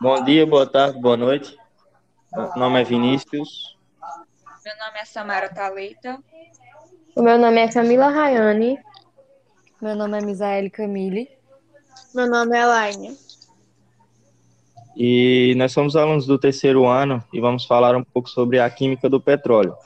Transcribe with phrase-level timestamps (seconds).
[0.00, 1.56] Bom dia, boa tarde, boa noite.
[2.32, 3.76] Meu nome é Vinícius.
[4.64, 6.18] Meu nome é Samara Talita.
[7.14, 8.78] O meu nome é Camila Rayane.
[9.82, 11.28] Meu nome é Misaele Camille.
[12.14, 13.18] Meu nome é Elaine.
[14.96, 19.10] E nós somos alunos do terceiro ano e vamos falar um pouco sobre a química
[19.10, 19.76] do petróleo.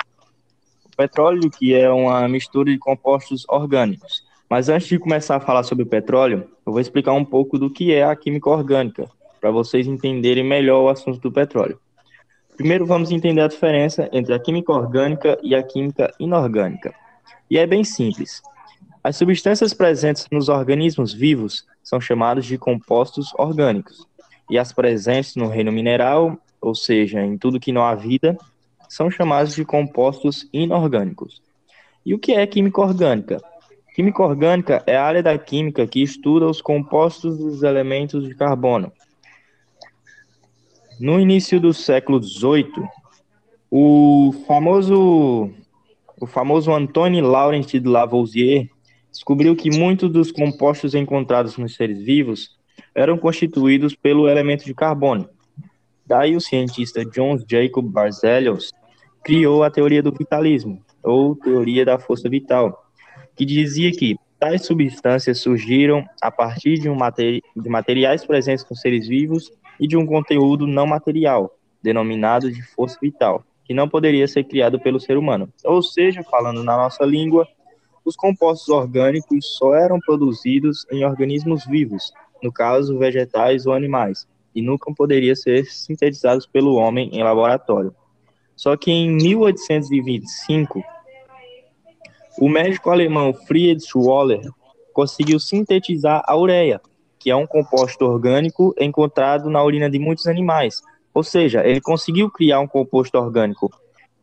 [0.84, 4.27] O petróleo, que é uma mistura de compostos orgânicos.
[4.48, 7.68] Mas antes de começar a falar sobre o petróleo, eu vou explicar um pouco do
[7.68, 9.06] que é a química orgânica,
[9.38, 11.78] para vocês entenderem melhor o assunto do petróleo.
[12.56, 16.94] Primeiro, vamos entender a diferença entre a química orgânica e a química inorgânica.
[17.50, 18.42] E é bem simples.
[19.04, 24.06] As substâncias presentes nos organismos vivos são chamadas de compostos orgânicos,
[24.50, 28.36] e as presentes no reino mineral, ou seja, em tudo que não há vida,
[28.88, 31.42] são chamadas de compostos inorgânicos.
[32.04, 33.40] E o que é química orgânica?
[33.98, 38.92] Química orgânica é a área da química que estuda os compostos dos elementos de carbono.
[41.00, 42.88] No início do século XVIII,
[43.68, 45.50] o famoso,
[46.20, 48.68] o famoso Antoine Laurent de Lavoisier
[49.10, 52.56] descobriu que muitos dos compostos encontrados nos seres vivos
[52.94, 55.28] eram constituídos pelo elemento de carbono.
[56.06, 58.70] Daí o cientista John Jacob Berzelius
[59.24, 62.87] criou a teoria do vitalismo, ou teoria da força vital,
[63.38, 68.80] que dizia que tais substâncias surgiram a partir de, um materi de materiais presentes nos
[68.80, 74.26] seres vivos e de um conteúdo não material, denominado de força vital, que não poderia
[74.26, 75.48] ser criado pelo ser humano.
[75.64, 77.46] Ou seja, falando na nossa língua,
[78.04, 84.60] os compostos orgânicos só eram produzidos em organismos vivos, no caso vegetais ou animais, e
[84.60, 87.94] nunca poderiam ser sintetizados pelo homem em laboratório.
[88.56, 90.82] Só que em 1825,
[92.40, 94.48] o médico alemão Friedrich Waller
[94.92, 96.80] conseguiu sintetizar a ureia,
[97.18, 100.80] que é um composto orgânico encontrado na urina de muitos animais.
[101.12, 103.70] Ou seja, ele conseguiu criar um composto orgânico,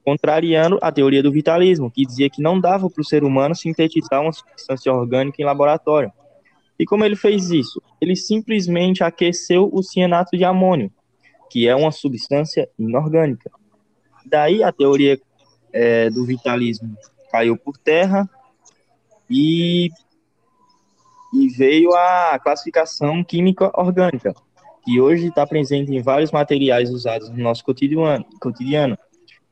[0.06, 4.22] contrariando a teoria do vitalismo, que dizia que não dava para o ser humano sintetizar
[4.22, 6.12] uma substância orgânica em laboratório.
[6.80, 7.82] E como ele fez isso?
[8.00, 10.92] Ele simplesmente aqueceu o cianato de amônio,
[11.50, 13.52] que é uma substância inorgânica.
[14.26, 15.20] Daí a teoria
[15.74, 16.96] é, do vitalismo
[17.32, 18.30] caiu por terra
[19.30, 19.90] e,
[21.34, 24.34] e veio a classificação química orgânica,
[24.84, 28.98] que hoje está presente em vários materiais usados no nosso cotidiano, cotidiano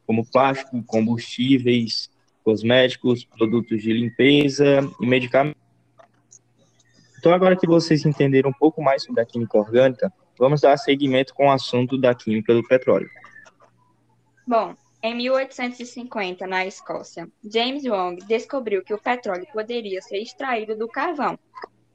[0.06, 2.09] como plástico, combustíveis,
[2.44, 5.61] cosméticos, produtos de limpeza e medicamentos.
[7.17, 11.34] Então, agora que vocês entenderam um pouco mais sobre a química orgânica, vamos dar seguimento
[11.34, 13.09] com o assunto da química do petróleo.
[14.45, 20.88] Bom, em 1850, na Escócia, James Wong descobriu que o petróleo poderia ser extraído do
[20.88, 21.38] carvão.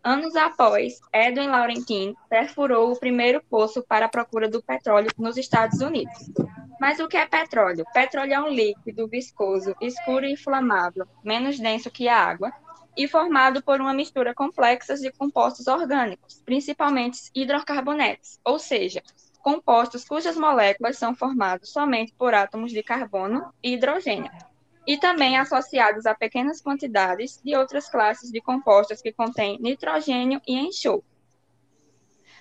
[0.05, 5.81] Anos após, Edwin Laurentine perfurou o primeiro poço para a procura do petróleo nos Estados
[5.81, 6.31] Unidos.
[6.79, 7.85] Mas o que é petróleo?
[7.95, 12.53] Petróleo é um líquido viscoso, escuro e inflamável, menos denso que a água,
[12.95, 19.03] e formado por uma mistura complexa de compostos orgânicos, principalmente hidrocarbonetos, ou seja,
[19.39, 24.31] compostos cujas moléculas são formadas somente por átomos de carbono e hidrogênio,
[24.87, 30.57] e também associados a pequenas quantidades de outras classes de compostos que contêm nitrogênio e
[30.57, 31.05] enxofre.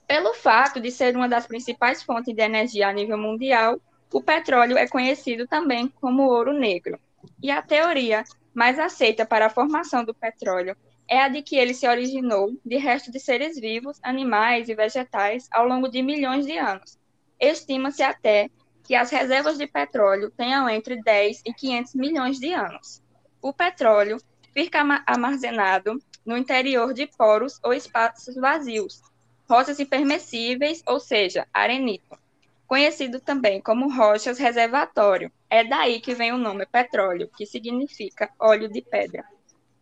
[0.08, 3.80] Pelo fato de ser uma das principais fontes de energia a nível mundial,
[4.12, 6.98] o petróleo é conhecido também como ouro negro.
[7.44, 11.74] E a teoria mais aceita para a formação do petróleo é a de que ele
[11.74, 16.58] se originou de restos de seres vivos, animais e vegetais ao longo de milhões de
[16.58, 17.00] anos.
[17.40, 18.50] Estima-se até
[18.84, 23.02] que as reservas de petróleo tenham entre 10 e 500 milhões de anos.
[23.42, 24.18] O petróleo
[24.54, 29.02] fica armazenado no interior de poros ou espaços vazios,
[29.48, 32.18] rochas impermissíveis, ou seja, arenito,
[32.66, 35.32] conhecido também como rochas reservatório.
[35.50, 39.24] É daí que vem o nome petróleo, que significa óleo de pedra.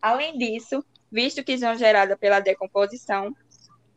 [0.02, 0.85] Além disso,
[1.16, 3.34] visto que são geradas pela decomposição,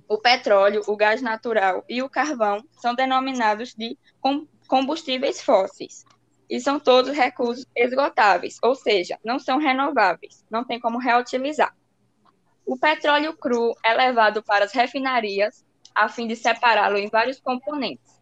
[0.08, 3.98] o petróleo, o gás natural e o carvão são denominados de
[4.68, 6.04] combustíveis fósseis
[6.48, 11.74] e são todos recursos esgotáveis, ou seja, não são renováveis, não tem como reutilizar.
[12.64, 18.16] O petróleo cru é levado para as refinarias a fim de separá-lo em vários componentes.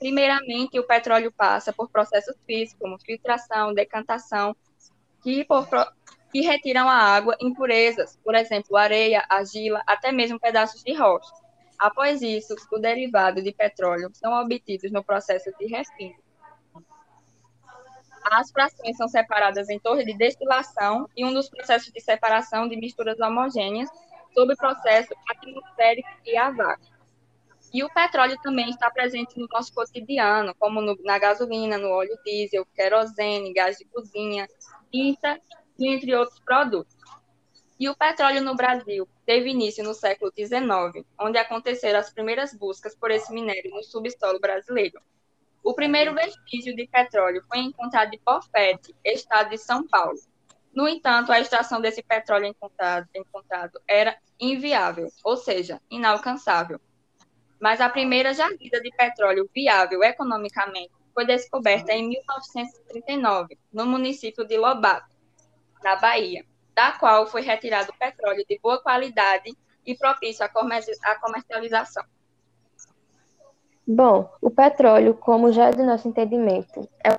[0.00, 4.56] Primeiramente, o petróleo passa por processos físicos, como filtração, decantação,
[5.22, 5.68] que por,
[6.32, 11.32] que retiram a água, impurezas, por exemplo, areia, argila, até mesmo pedaços de rocha.
[11.78, 16.16] Após isso, o derivado de petróleo são obtidos no processo de refino.
[18.30, 22.76] As frações são separadas em torre de destilação e um dos processos de separação de
[22.76, 23.88] misturas homogêneas
[24.34, 26.98] sob processo atmosférico e a vácuo.
[27.72, 32.18] E o petróleo também está presente no nosso cotidiano, como no, na gasolina, no óleo
[32.24, 34.48] diesel, querosene, gás de cozinha,
[34.90, 35.40] tinta
[35.86, 36.96] entre outros produtos.
[37.78, 42.96] E o petróleo no Brasil teve início no século XIX, onde aconteceram as primeiras buscas
[42.96, 45.00] por esse minério no subsolo brasileiro.
[45.62, 50.18] O primeiro vestígio de petróleo foi encontrado em Pofete, estado de São Paulo.
[50.72, 56.80] No entanto, a extração desse petróleo encontrado, encontrado era inviável, ou seja, inalcançável.
[57.60, 64.56] Mas a primeira jazida de petróleo viável economicamente foi descoberta em 1939, no município de
[64.56, 65.17] Lobato,
[65.82, 66.44] na Bahia,
[66.74, 72.04] da qual foi retirado petróleo de boa qualidade e propício à comercialização.
[73.86, 77.16] Bom, o petróleo, como já é do nosso entendimento, é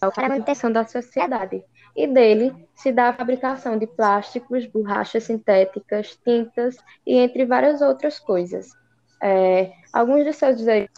[0.00, 1.64] a manutenção da sociedade
[1.96, 6.76] e dele se dá a fabricação de plásticos, borrachas sintéticas, tintas
[7.06, 8.70] e entre várias outras coisas.
[9.22, 10.88] É, alguns de seus usos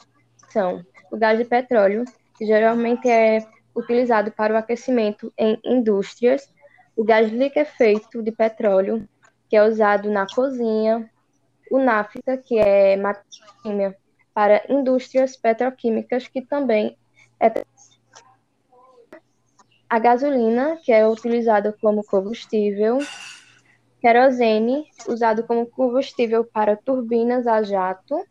[0.50, 2.04] são o gás de petróleo,
[2.37, 3.44] que geralmente é
[3.75, 6.53] utilizado para o aquecimento em indústrias,
[6.97, 9.09] o gás liquefeito de petróleo,
[9.49, 11.11] que é usado na cozinha,
[11.71, 13.97] o nafta, que é matéria
[14.35, 16.97] para indústrias petroquímicas, que também
[17.41, 17.65] é
[19.89, 22.99] a gasolina, que é utilizada como combustível,
[24.01, 28.25] querosene, usado como combustível para turbinas a jato,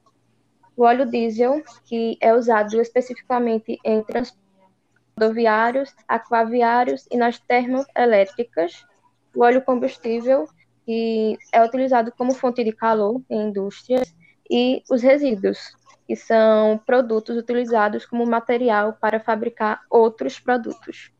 [0.75, 4.40] o óleo diesel, que é usado especificamente em transportes
[5.21, 8.85] rodoviários, aquaviários e nas termoelétricas,
[9.35, 10.47] o óleo combustível,
[10.85, 14.13] que é utilizado como fonte de calor em indústrias,
[14.49, 15.77] e os resíduos,
[16.07, 21.11] que são produtos utilizados como material para fabricar outros produtos.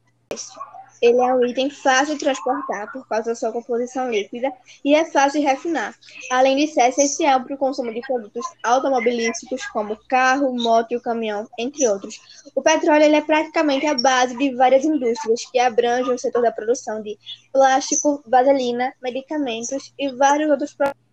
[1.02, 4.54] Ele é um item fácil de transportar por causa da sua composição líquida
[4.86, 5.96] e é fácil de refinar,
[6.30, 11.48] além de ser essencial para o consumo de produtos automobilísticos como carro, moto e caminhão,
[11.58, 12.20] entre outros.
[12.56, 17.02] O petróleo é praticamente a base de várias indústrias que abrangem o setor da produção
[17.02, 17.18] de
[17.52, 21.11] plástico, vaselina, medicamentos e vários outros produtos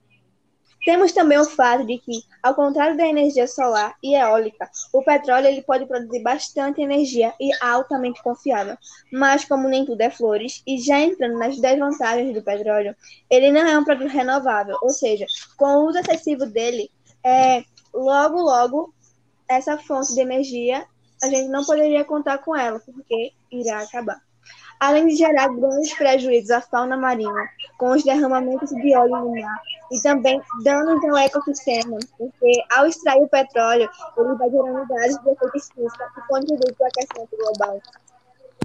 [0.84, 5.46] temos também o fato de que, ao contrário da energia solar e eólica, o petróleo
[5.46, 8.76] ele pode produzir bastante energia e altamente confiável.
[9.12, 12.94] Mas, como nem tudo é flores, e já entrando nas desvantagens do petróleo,
[13.28, 15.26] ele não é um produto renovável, ou seja,
[15.56, 16.90] com o uso excessivo dele,
[17.24, 18.94] é, logo, logo,
[19.48, 20.86] essa fonte de energia,
[21.22, 24.27] a gente não poderia contar com ela, porque irá acabar
[24.80, 27.48] além de gerar grandes prejuízos à fauna marinha,
[27.78, 33.22] com os derramamentos de óleo no mar, e também danos ao ecossistema, porque ao extrair
[33.22, 37.80] o petróleo, ele vai gerando gases de efeito estufa que contribuem para o aquecimento global.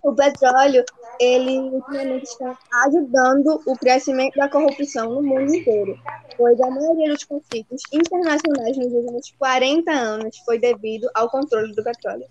[0.03, 0.83] O petróleo,
[1.17, 5.97] ele ultimamente está ajudando o crescimento da corrupção no mundo inteiro,
[6.35, 11.81] pois a maioria dos conflitos internacionais nos últimos 40 anos foi devido ao controle do
[11.81, 12.25] petróleo.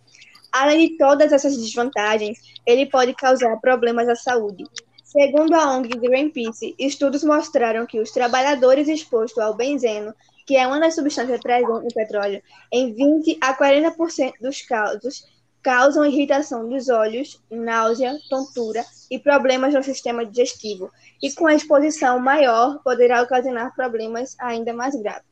[0.52, 4.64] Além de todas essas desvantagens, ele pode causar problemas à saúde.
[5.02, 10.14] Segundo a ONG Greenpeace, estudos mostraram que os trabalhadores expostos ao benzeno,
[10.46, 15.24] que é uma das substâncias presentes no petróleo, em 20 a 40% dos casos
[15.62, 20.90] causam irritação dos olhos, náusea, tontura e problemas no sistema digestivo,
[21.22, 25.31] e com a exposição maior poderá ocasionar problemas ainda mais graves.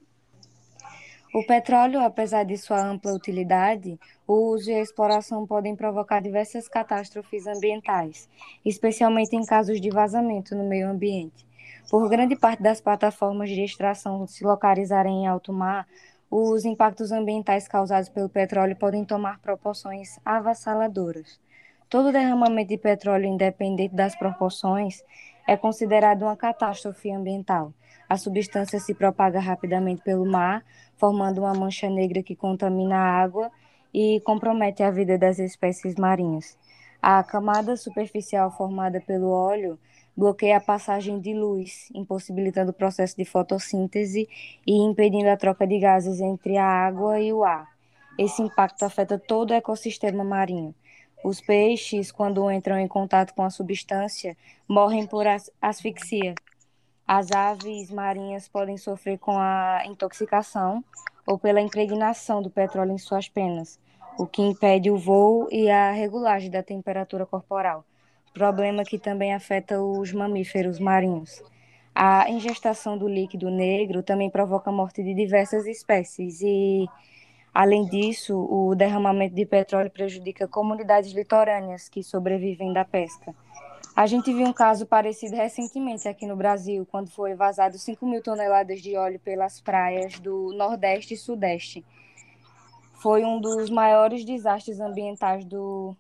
[1.33, 3.97] O petróleo, apesar de sua ampla utilidade,
[4.27, 8.29] o uso e a exploração podem provocar diversas catástrofes ambientais,
[8.65, 11.47] especialmente em casos de vazamento no meio ambiente.
[11.89, 15.87] Por grande parte das plataformas de extração se localizarem em alto mar,
[16.29, 21.41] os impactos ambientais causados pelo petróleo podem tomar proporções avassaladoras.
[21.89, 25.05] Todo derramamento de petróleo, independente das proporções,
[25.47, 27.73] é considerado uma catástrofe ambiental.
[28.11, 30.65] A substância se propaga rapidamente pelo mar,
[30.97, 33.53] formando uma mancha negra que contamina a água
[33.95, 36.59] e compromete a vida das espécies marinhas.
[37.01, 39.79] A camada superficial formada pelo óleo
[40.17, 44.29] bloqueia a passagem de luz, impossibilitando o processo de fotossíntese
[44.67, 47.69] e impedindo a troca de gases entre a água e o ar.
[48.19, 50.75] Esse impacto afeta todo o ecossistema marinho.
[51.23, 54.37] Os peixes, quando entram em contato com a substância,
[54.67, 55.27] morrem por
[55.63, 56.35] asfixia,
[57.13, 60.85] as aves marinhas podem sofrer com a intoxicação
[61.27, 63.81] ou pela impregnação do petróleo em suas penas,
[64.17, 67.85] o que impede o voo e a regulagem da temperatura corporal,
[68.33, 71.43] problema que também afeta os mamíferos marinhos.
[71.93, 76.87] A ingestação do líquido negro também provoca a morte de diversas espécies e,
[77.53, 83.35] além disso, o derramamento de petróleo prejudica comunidades litorâneas que sobrevivem da pesca.
[84.01, 88.23] A gente viu um caso parecido recentemente aqui no Brasil, quando foi vazado 5 mil
[88.23, 91.85] toneladas de óleo pelas praias do Nordeste e Sudeste.
[92.95, 95.95] Foi um dos maiores desastres ambientais do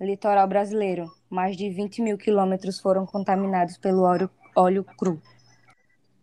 [0.00, 1.08] litoral brasileiro.
[1.30, 5.22] Mais de 20 mil quilômetros foram contaminados pelo óleo, óleo cru.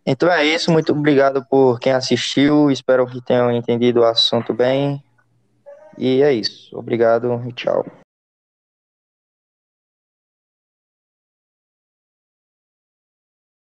[0.06, 5.02] Então é isso, muito obrigado por quem assistiu, espero que tenham entendido o assunto bem.
[5.98, 7.86] E é isso, obrigado e tchau.